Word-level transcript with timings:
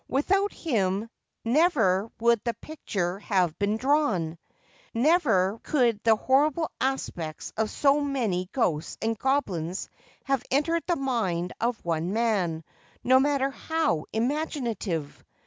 Without 0.09 0.51
him 0.51 1.11
never 1.45 2.09
would 2.19 2.43
the 2.43 2.55
picture 2.55 3.19
have 3.19 3.55
been 3.59 3.77
drawn; 3.77 4.39
never 4.95 5.59
could 5.61 6.03
the 6.03 6.15
horrible 6.15 6.71
aspects 6.81 7.53
of 7.55 7.69
so 7.69 8.01
many 8.03 8.49
ghosts 8.51 8.97
and 8.99 9.15
goblins 9.15 9.91
have 10.23 10.41
entered 10.49 10.81
the 10.87 10.95
mind 10.95 11.53
of 11.61 11.85
one 11.85 12.13
man, 12.13 12.63
no 13.03 13.19
matter 13.19 13.51
how 13.51 14.05
imaginative. 14.11 15.23